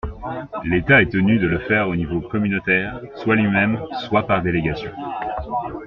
L’État 0.63 1.03
est 1.03 1.11
tenu 1.11 1.37
de 1.37 1.45
le 1.45 1.59
faire 1.59 1.87
au 1.87 1.95
niveau 1.95 2.21
communautaire, 2.21 3.01
soit 3.17 3.35
lui-même 3.35 3.79
soit 4.07 4.25
par 4.25 4.41
délégation. 4.41 4.89